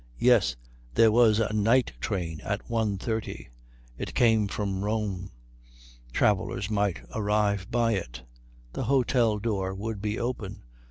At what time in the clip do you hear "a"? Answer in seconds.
1.39-1.53